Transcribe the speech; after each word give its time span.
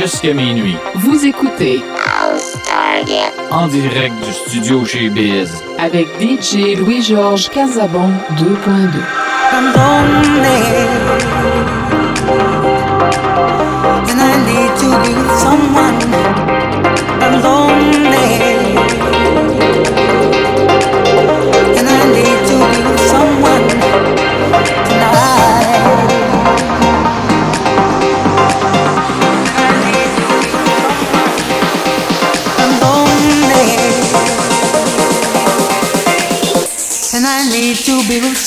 Jusqu'à 0.00 0.34
minuit. 0.34 0.76
Vous 0.94 1.24
écoutez 1.24 1.82
En 3.50 3.66
direct 3.66 4.14
du 4.24 4.32
studio 4.32 4.84
chez 4.84 5.08
Biz. 5.08 5.62
avec 5.78 6.06
DJ 6.20 6.76
Louis-Georges 6.78 7.48
Casabon 7.50 8.10
2.2. 8.36 9.16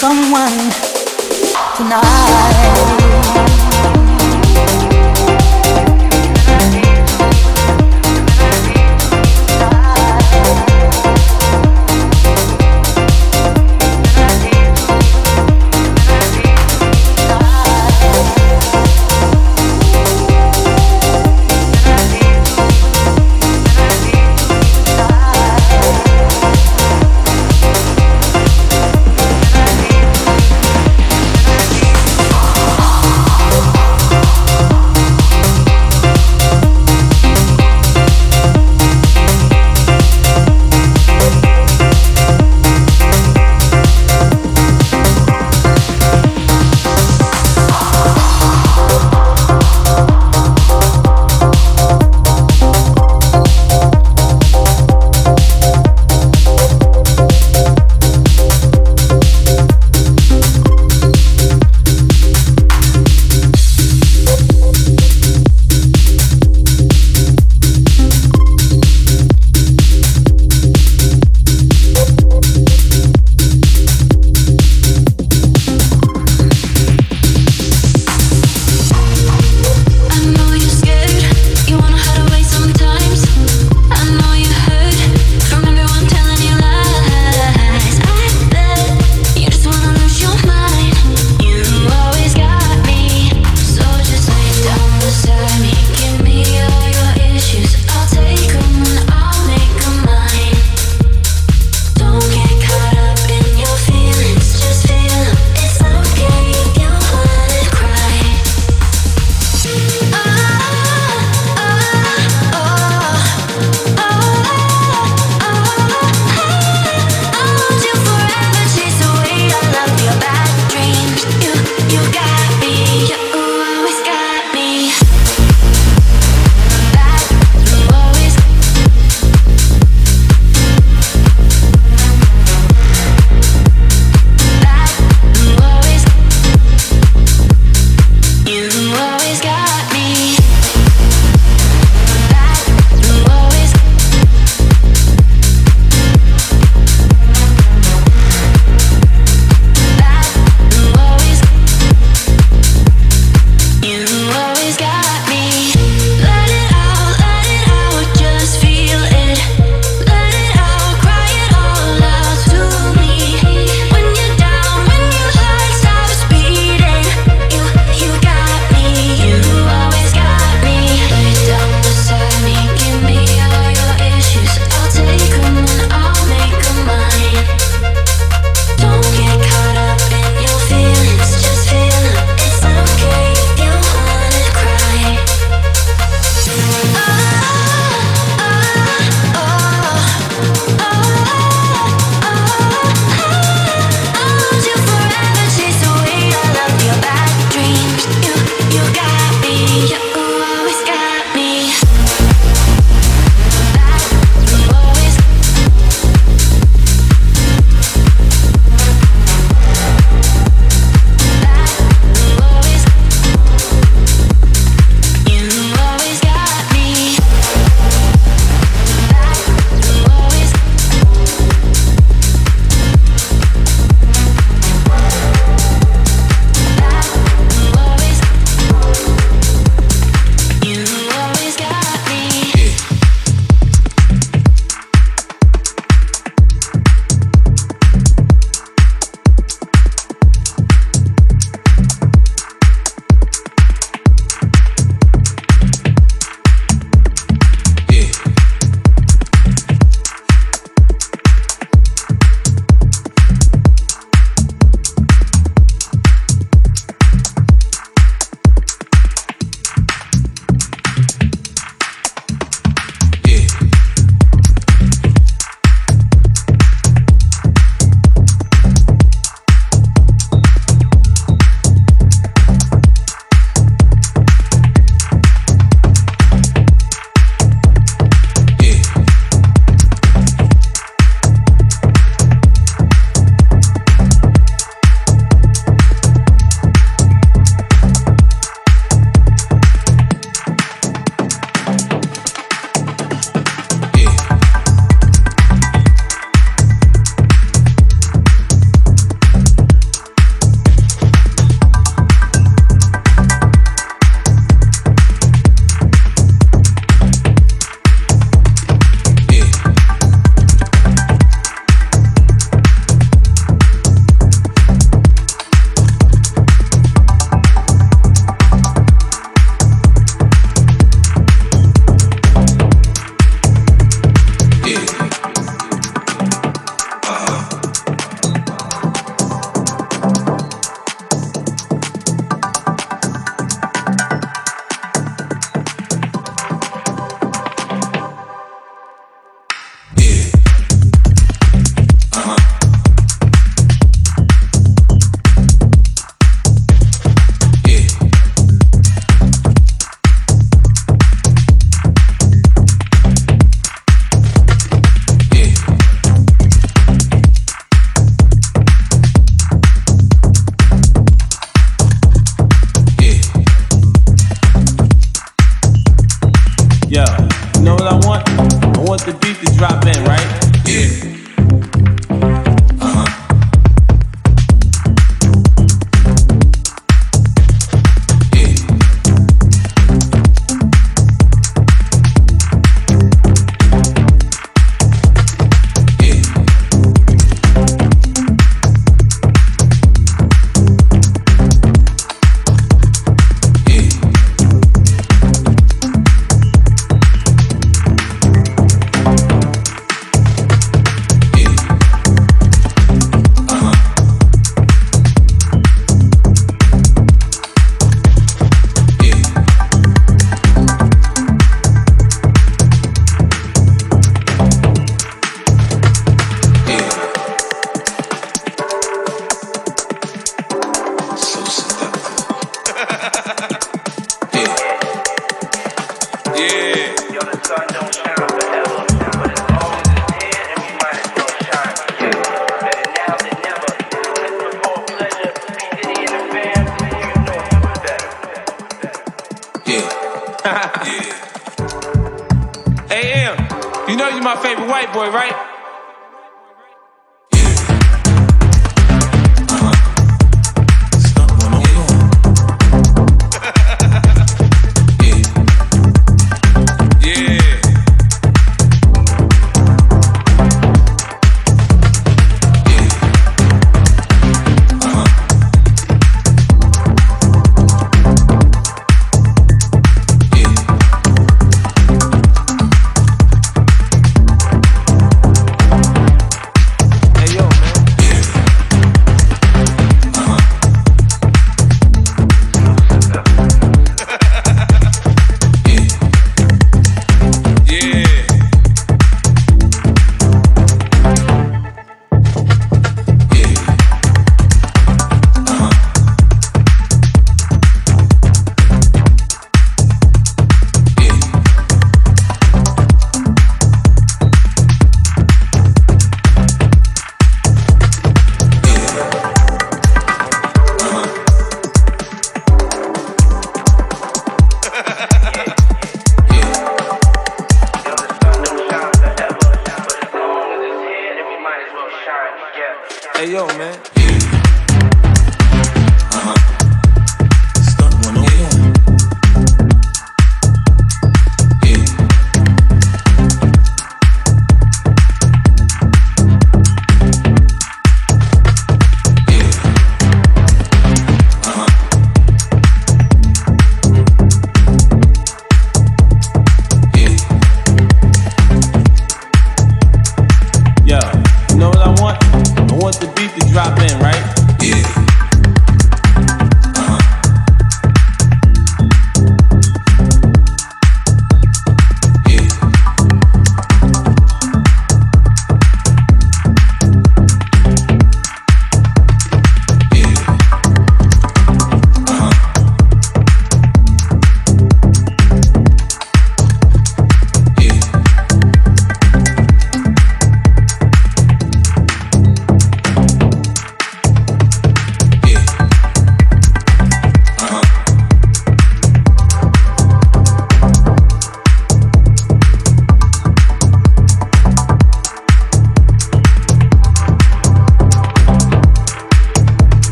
someone 0.00 0.57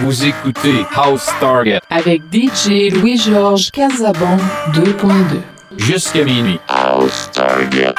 Vous 0.00 0.24
écoutez 0.24 0.84
House 0.96 1.28
Target 1.38 1.78
avec 1.90 2.22
DJ 2.32 2.90
Louis-Georges 2.92 3.70
Casabon 3.70 4.36
2.2. 4.72 5.40
Jusqu'à 5.76 6.24
minuit. 6.24 6.58
House 6.66 7.30
Target. 7.32 7.94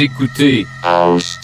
Écoutez 0.00 0.66
House. 0.82 1.38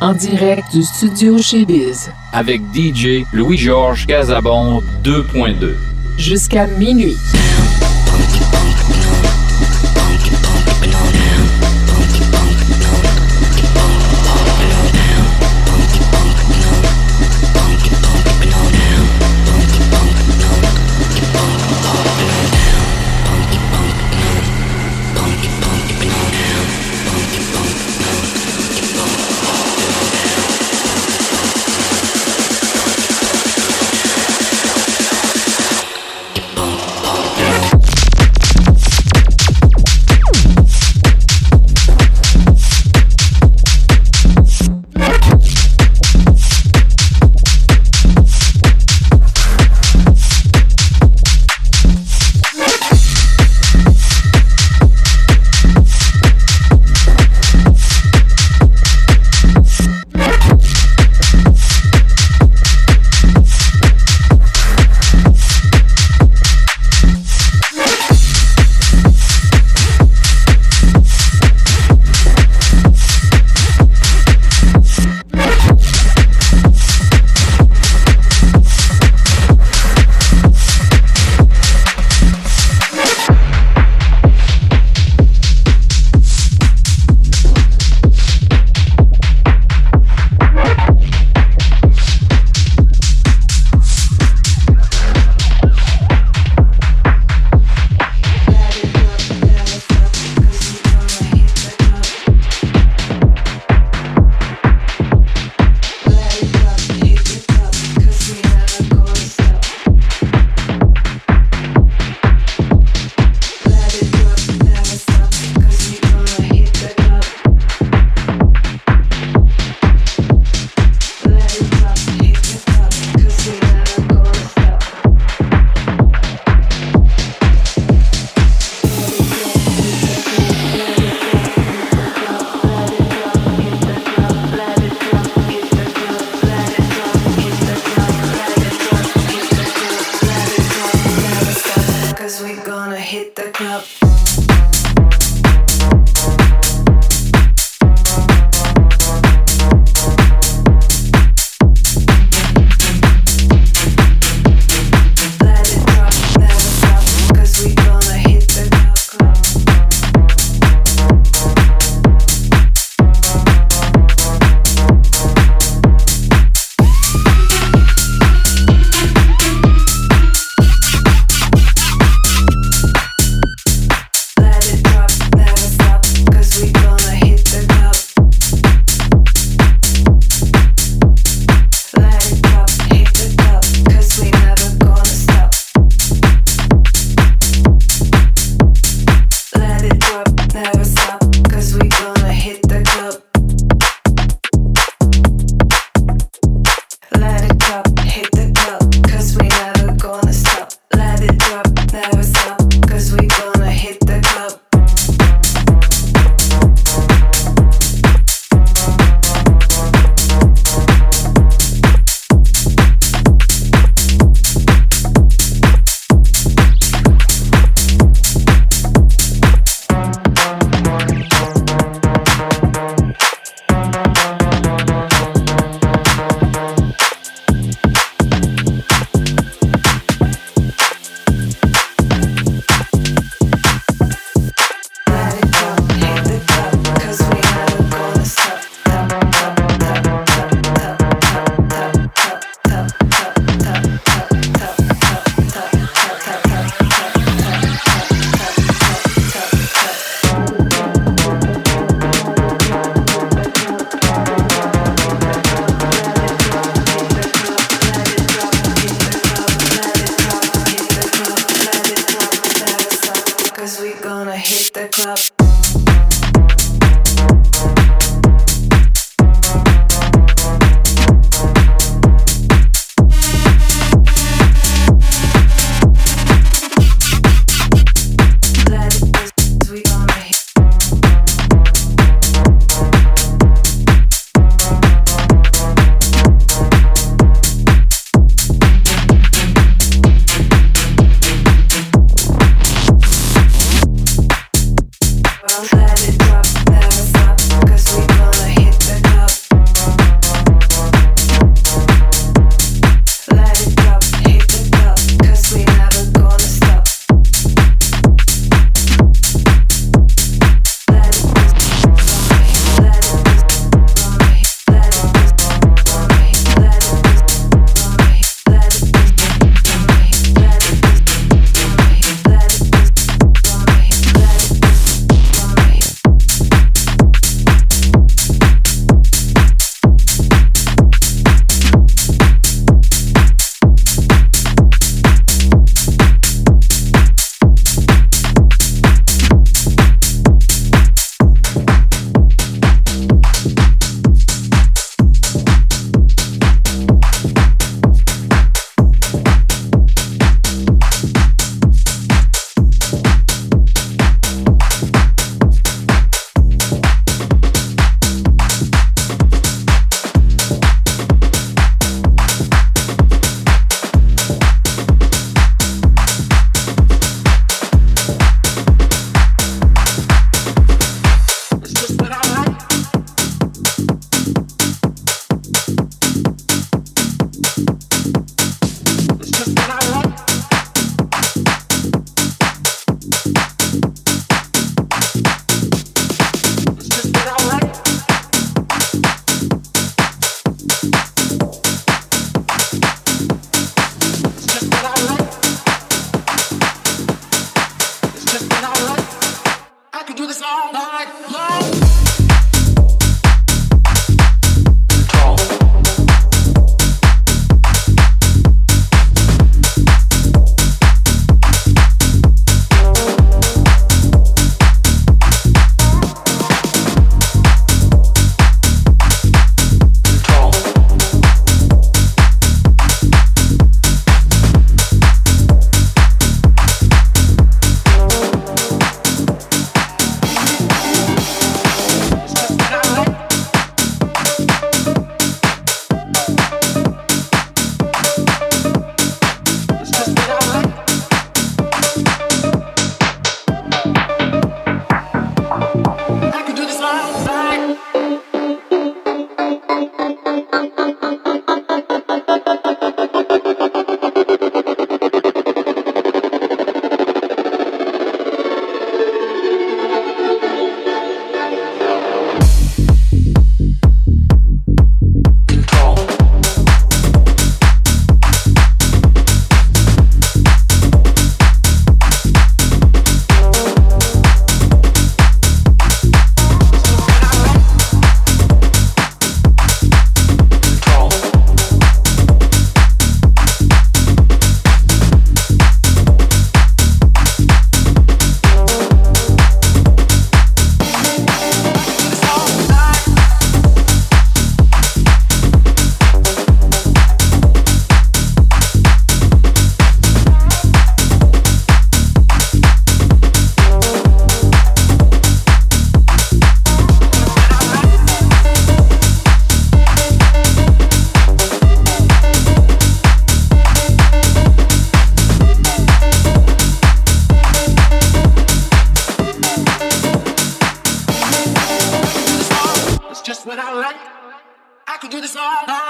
En 0.00 0.12
direct 0.12 0.64
du 0.72 0.82
studio 0.82 1.38
chez 1.40 1.64
Biz. 1.64 2.10
avec 2.32 2.60
DJ 2.74 3.24
Louis-Georges 3.32 4.06
Casabon 4.06 4.82
2.2. 5.04 5.74
Jusqu'à 6.18 6.66
minuit. 6.66 7.16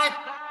back. 0.08 0.45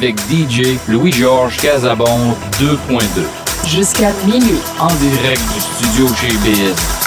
Avec 0.00 0.18
DJ 0.30 0.78
Louis-Georges 0.88 1.58
Casabon 1.58 2.34
2.2. 2.58 3.68
jusqu'à 3.68 4.10
minuit. 4.24 4.58
En 4.78 4.88
direct 4.94 5.42
du 5.52 5.60
studio 5.60 6.06
chez 6.14 6.34
Biz. 6.38 6.99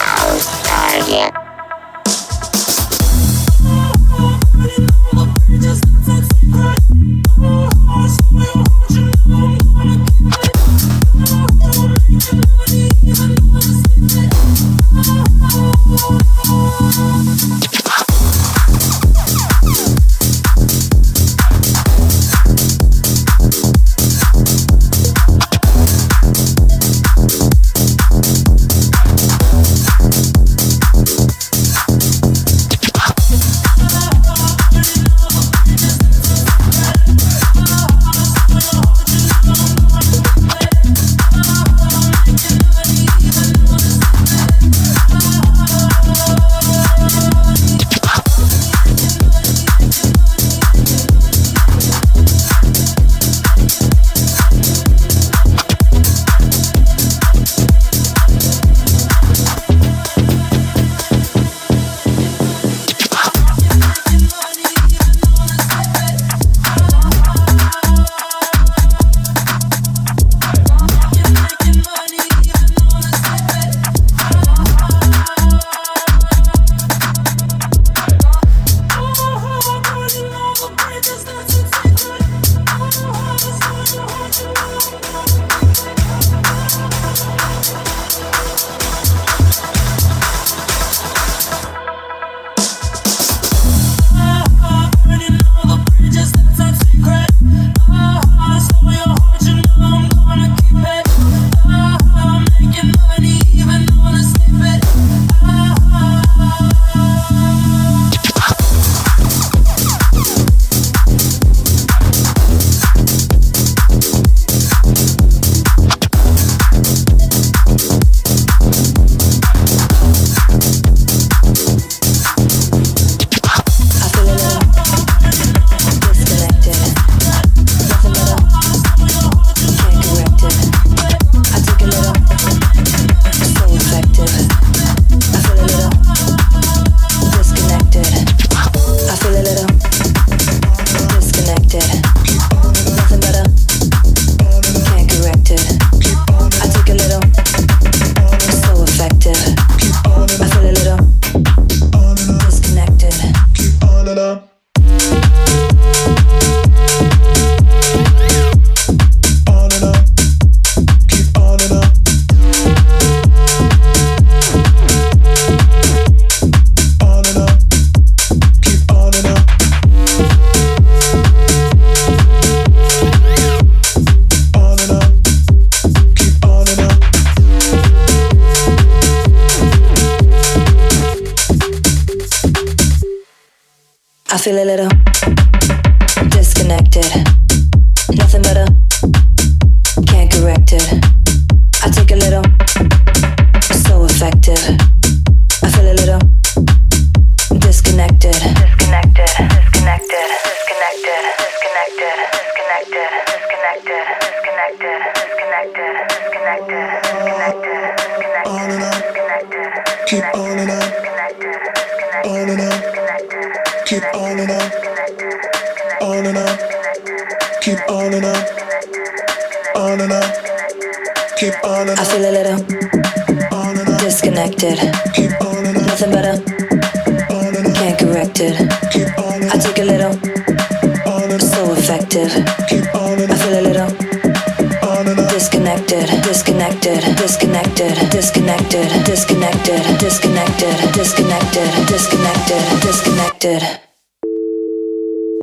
disconnected, 235.43 236.07
disconnected, 236.23 237.17
disconnected, 237.17 238.09
disconnected, 238.09 239.03
disconnected, 239.03 239.99
disconnected, 239.99 240.93
disconnected, 240.93 241.85
disconnected, 241.85 242.81
disconnected. 242.81 243.61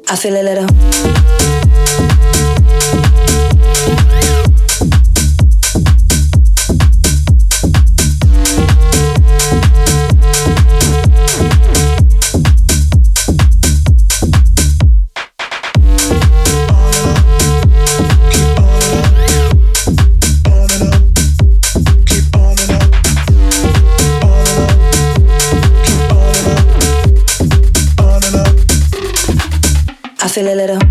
I 0.09 0.16
feel 0.16 0.36
a 0.36 0.42
little 0.42 1.59
feel 30.31 30.47
a 30.47 30.55
little 30.55 30.89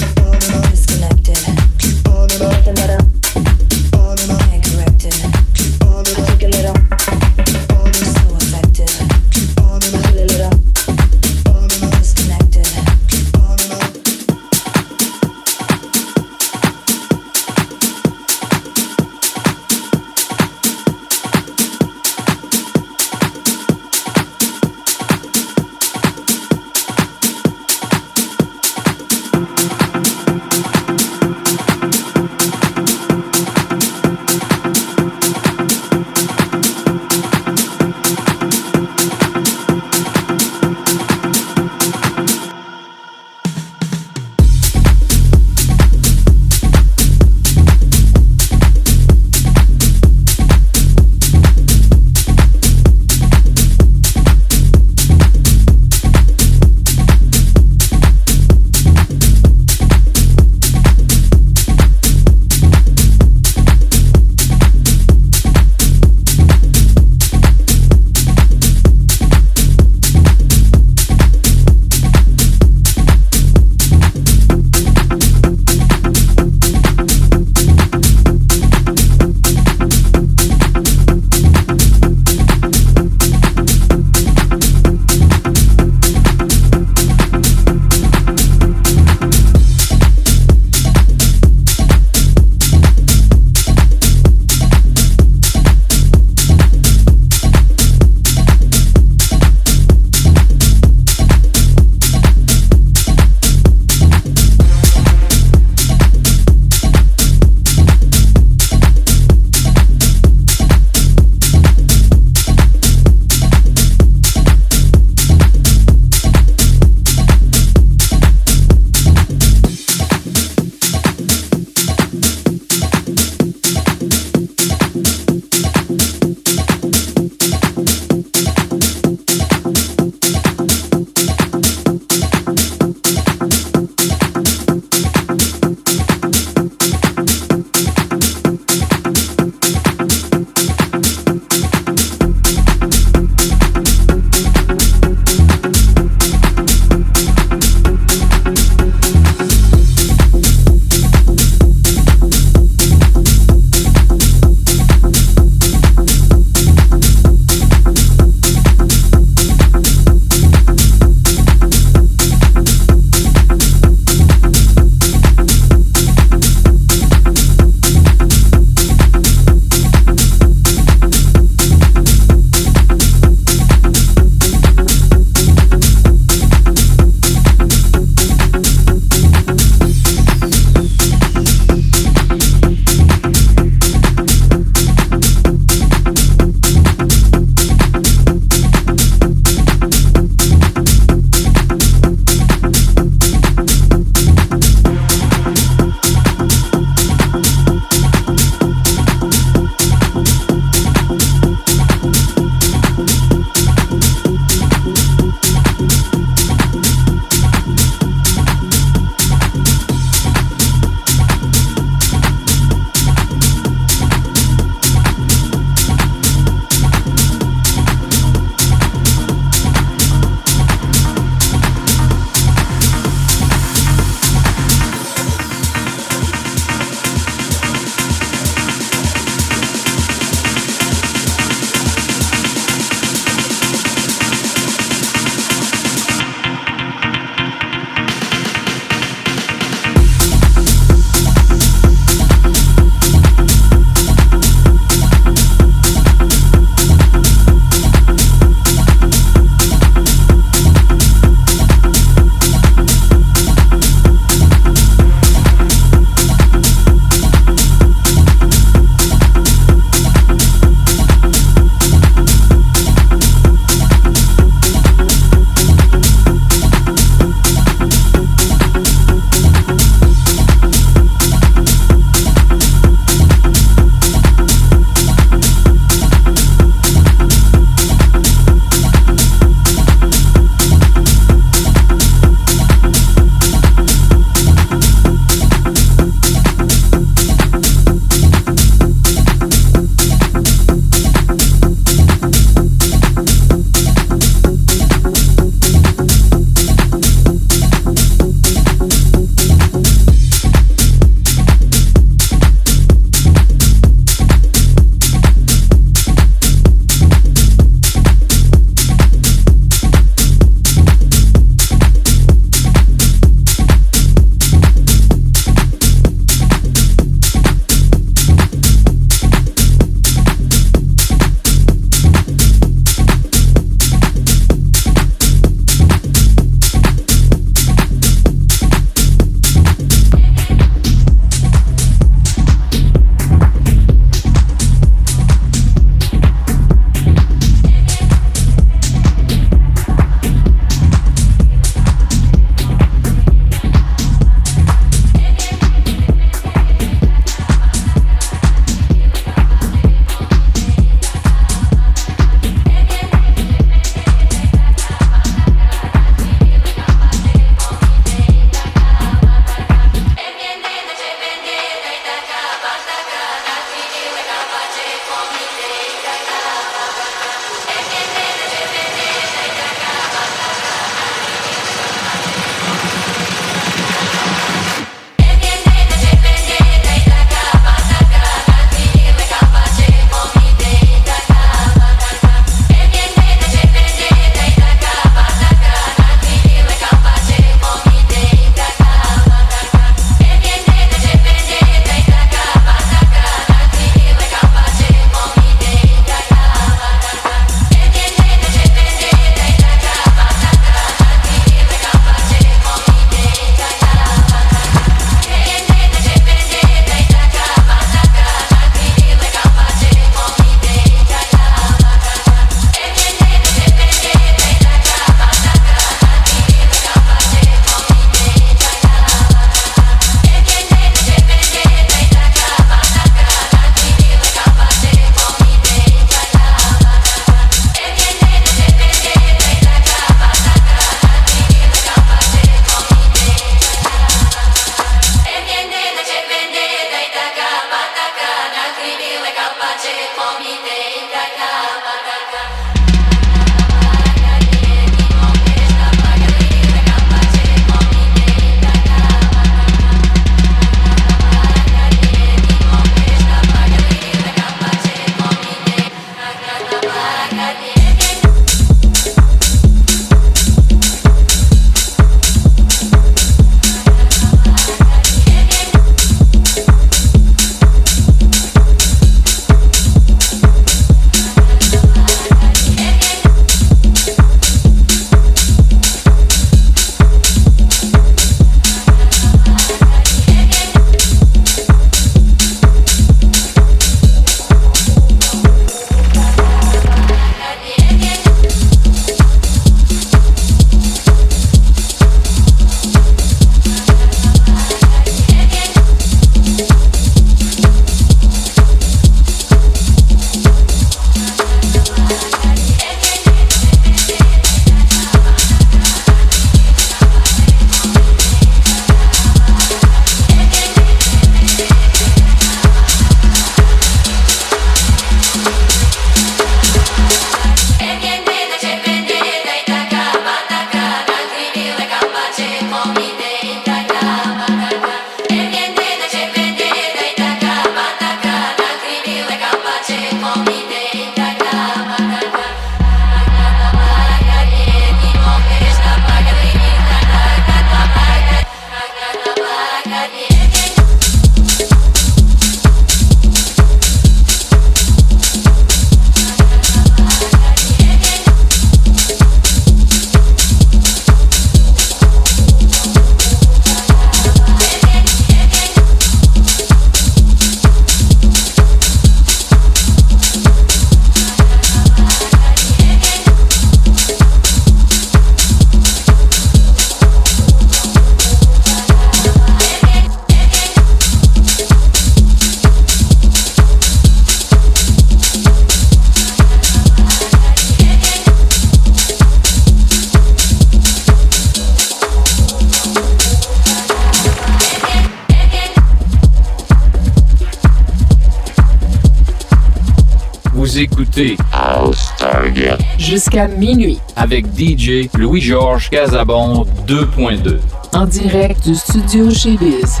minuit 593.44 593.98
avec 594.16 594.46
DJ 594.56 595.08
Louis-Georges 595.14 595.90
Casabon 595.90 596.64
2.2 596.88 597.58
en 597.92 598.06
direct 598.06 598.66
du 598.66 598.74
studio 598.74 599.30
chez 599.30 599.58
Biz. 599.58 600.00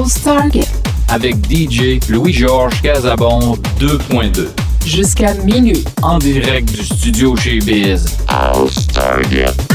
House 0.00 0.22
Target 0.22 0.66
avec 1.08 1.36
DJ 1.50 2.00
Louis-Georges 2.08 2.80
Casabon 2.80 3.58
2.2. 3.78 4.48
jusqu'à 4.86 5.34
minuit. 5.34 5.84
En 6.00 6.18
direct 6.18 6.72
du 6.72 6.82
studio 6.82 7.36
chez 7.36 7.58
Biz. 7.58 8.06
House 8.26 8.86
Target. 8.86 9.69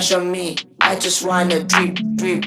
smash 0.00 0.12
on 0.12 0.30
me. 0.30 0.56
I 0.80 0.94
just 0.96 1.26
wanna 1.26 1.64
drip, 1.64 1.98
drip, 2.16 2.44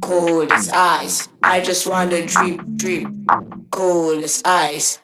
cold 0.00 0.50
as 0.50 0.70
ice. 0.72 1.28
I 1.42 1.60
just 1.60 1.86
wanna 1.86 2.26
drip, 2.26 2.60
drip, 2.76 3.06
cold 3.70 4.24
as 4.24 4.42
ice. 4.44 4.98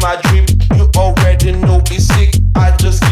my 0.00 0.20
drip. 0.20 0.50
You 0.76 0.90
already 0.96 1.52
know 1.52 1.80
it's 1.86 2.06
sick. 2.06 2.34
I 2.54 2.76
just 2.76 3.03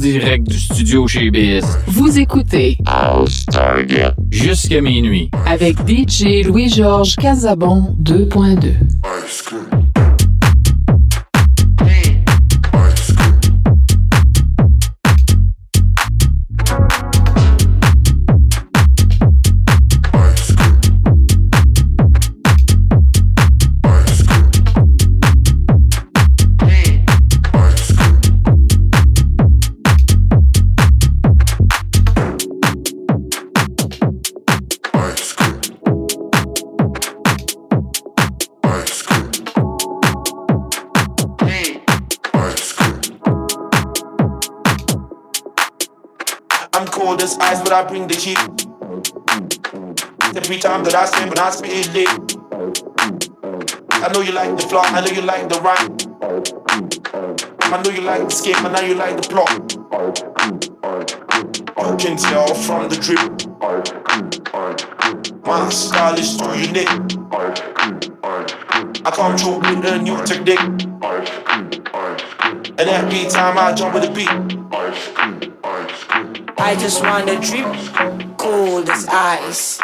direct 0.00 0.48
du 0.48 0.58
studio 0.58 1.06
chez 1.06 1.30
Biz. 1.30 1.62
Vous 1.86 2.18
écoutez 2.18 2.78
House 2.86 3.44
Target. 3.46 4.12
Jusqu'à 4.30 4.80
minuit. 4.80 5.30
avec 5.46 5.76
DJ 5.86 6.42
Louis-Georges 6.46 7.16
Casabon 7.16 7.94
2.2. 8.02 9.89
I'm 47.22 47.26
ice, 47.42 47.60
but 47.60 47.70
I 47.70 47.84
bring 47.86 48.08
the 48.08 48.14
heat. 48.14 48.38
Every 50.34 50.58
time 50.58 50.84
that 50.84 50.94
I 50.94 51.04
spin, 51.04 51.28
when 51.28 51.38
I 51.38 51.50
spit 51.50 51.70
it 51.70 51.92
lit. 51.92 52.08
I 53.90 54.10
know 54.10 54.22
you 54.22 54.32
like 54.32 54.56
the 54.56 54.62
flow, 54.66 54.80
I 54.80 55.02
know 55.02 55.12
you 55.12 55.20
like 55.20 55.46
the 55.50 55.60
rhyme. 55.60 55.98
I 57.60 57.82
know 57.82 57.90
you 57.90 58.00
like 58.00 58.24
the 58.24 58.30
scheme, 58.30 58.56
I 58.64 58.72
know 58.72 58.80
you 58.80 58.94
like 58.94 59.20
the 59.20 59.28
plot. 59.28 59.52
You 61.90 61.96
can 61.98 62.16
tell 62.16 62.54
from 62.54 62.88
the 62.88 62.96
drip. 62.96 63.20
My 65.44 65.68
style 65.68 66.18
is 66.18 66.38
too 66.38 66.58
unique. 66.58 66.88
I 69.04 69.10
come 69.10 69.36
through 69.36 69.58
with 69.58 69.84
a 69.84 69.98
new 69.98 70.16
technique. 70.24 70.58
And 72.78 72.88
every 72.88 73.28
time 73.28 73.58
I 73.58 73.74
jump 73.74 73.92
with 73.92 74.04
the 74.04 74.10
beat. 74.10 74.59
I 76.62 76.76
just 76.76 77.02
wanna 77.02 77.40
drip 77.40 78.36
cold 78.36 78.90
as 78.90 79.06
ice. 79.08 79.80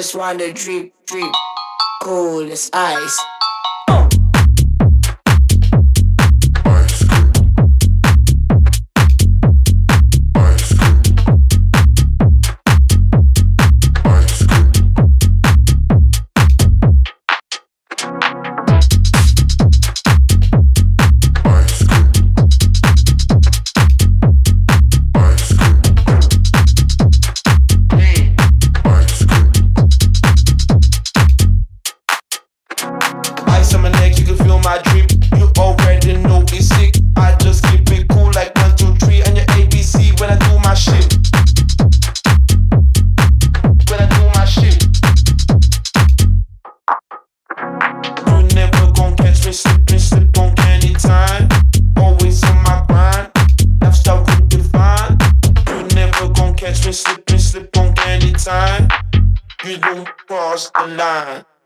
Just 0.00 0.14
wanna 0.14 0.50
drip, 0.50 0.94
drip, 1.04 1.30
ice. 2.02 2.70
Ice 2.72 3.29
cross 60.68 60.88
the 60.88 60.94
line. 60.96 61.59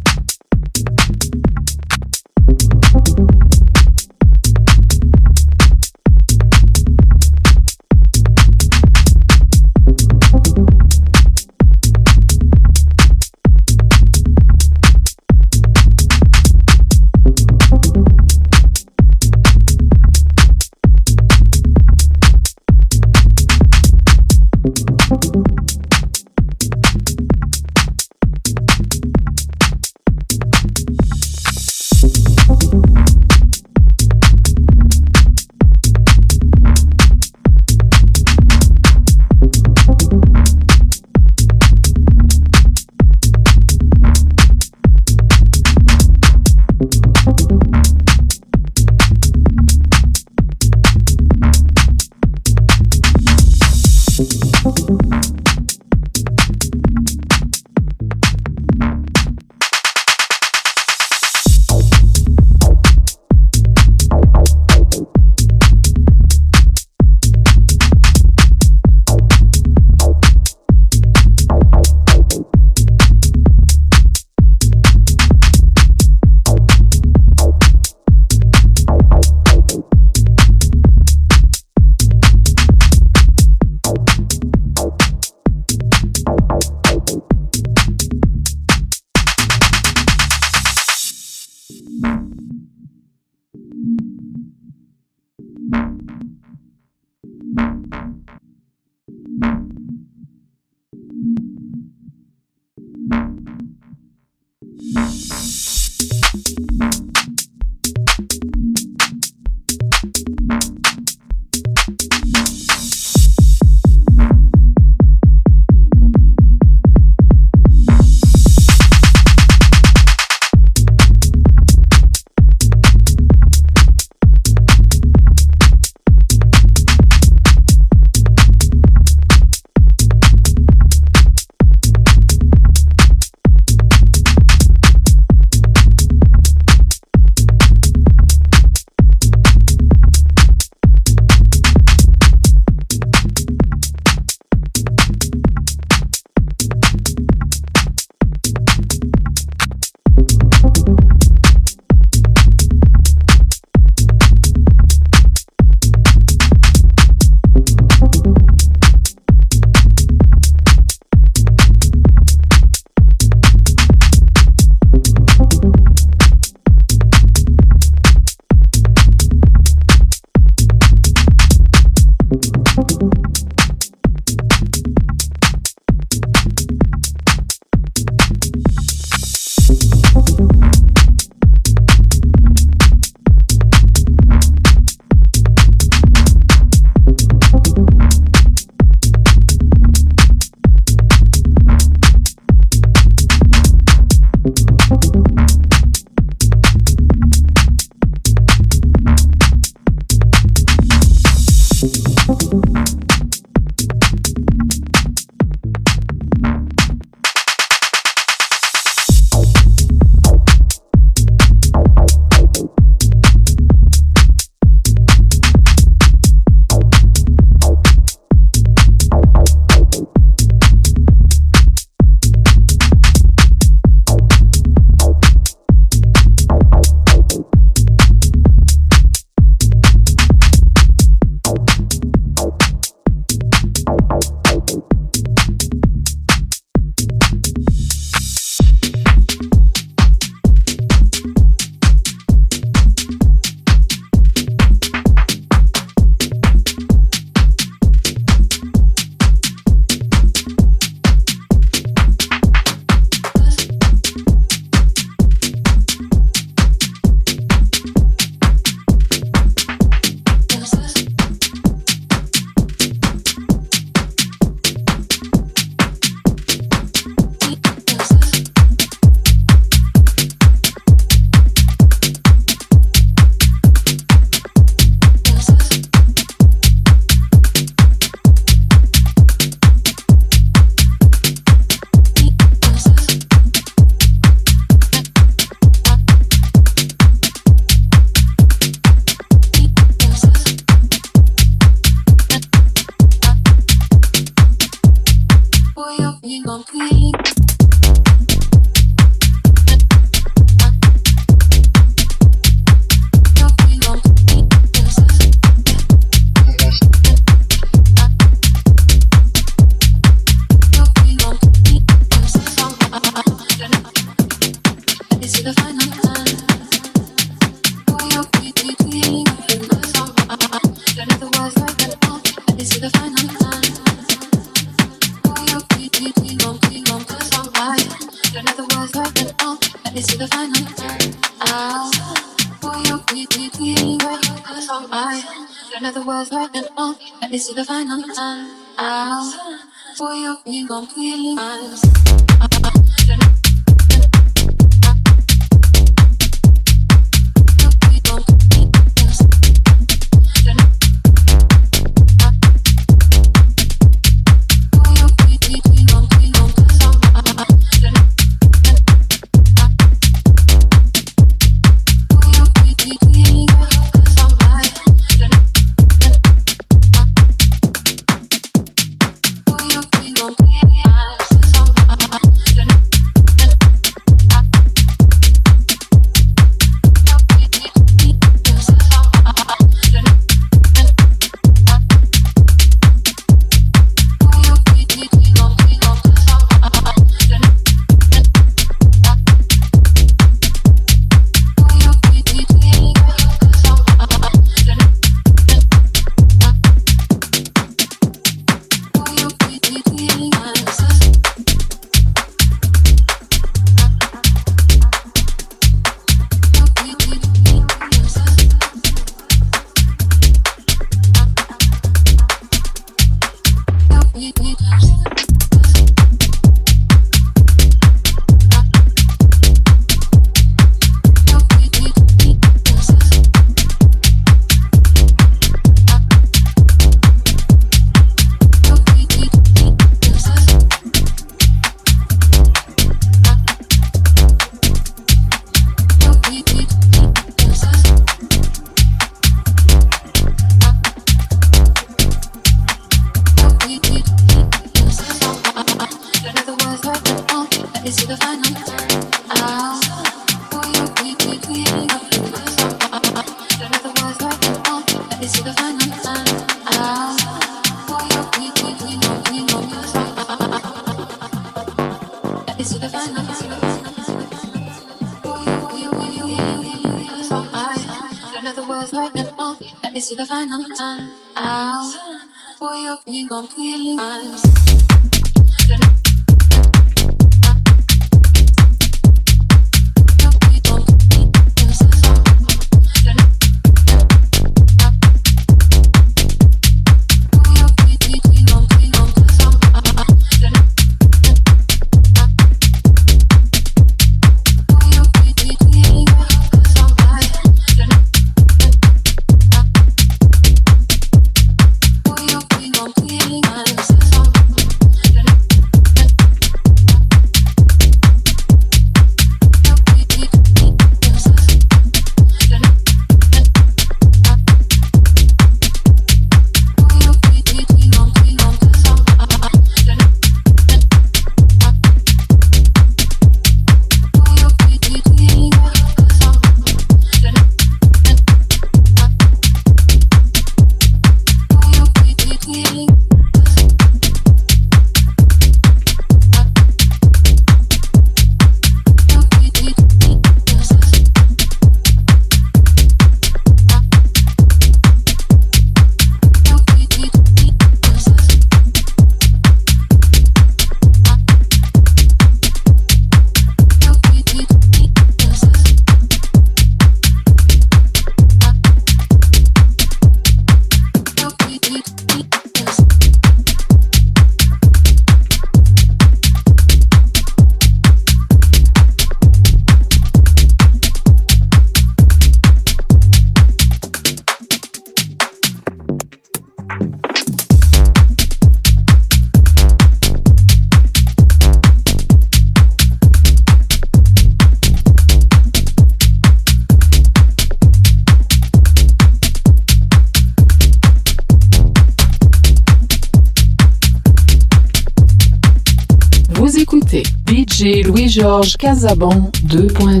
Casabon 598.58 599.30
2.2. 599.46 600.00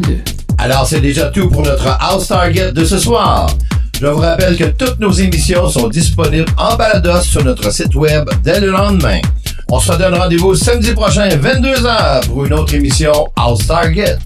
Alors, 0.58 0.86
c'est 0.86 1.00
déjà 1.00 1.26
tout 1.26 1.48
pour 1.48 1.62
notre 1.62 1.86
House 2.00 2.26
Target 2.26 2.72
de 2.72 2.84
ce 2.84 2.98
soir. 2.98 3.48
Je 4.00 4.06
vous 4.06 4.18
rappelle 4.18 4.56
que 4.56 4.64
toutes 4.64 4.98
nos 4.98 5.12
émissions 5.12 5.68
sont 5.68 5.86
disponibles 5.88 6.50
en 6.56 6.74
balados 6.76 7.22
sur 7.22 7.44
notre 7.44 7.72
site 7.72 7.94
web 7.94 8.28
dès 8.42 8.58
le 8.58 8.70
lendemain. 8.70 9.20
On 9.70 9.78
se 9.78 9.92
donne 9.92 10.14
rendez-vous 10.14 10.56
samedi 10.56 10.92
prochain, 10.92 11.28
22h, 11.28 12.26
pour 12.26 12.44
une 12.46 12.54
autre 12.54 12.74
émission 12.74 13.12
House 13.36 13.66
Target. 13.66 14.18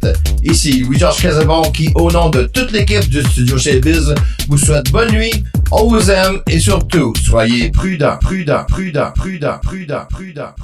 Ici 0.42 0.84
Louis-Georges 0.84 1.20
Casabon 1.20 1.62
qui, 1.70 1.90
au 1.94 2.10
nom 2.10 2.30
de 2.30 2.44
toute 2.44 2.72
l'équipe 2.72 3.08
du 3.10 3.22
studio 3.22 3.58
chez 3.58 3.80
Biz, 3.80 4.14
vous 4.48 4.56
souhaite 4.58 4.90
bonne 4.90 5.10
nuit, 5.10 5.44
on 5.70 5.88
vous 5.88 6.10
aime 6.10 6.40
et 6.48 6.60
surtout, 6.60 7.12
soyez 7.22 7.70
prudents, 7.70 8.18
prudents, 8.20 8.64
prudents, 8.68 9.12
prudents, 9.14 9.58
prudents, 9.62 10.06
prudents. 10.08 10.54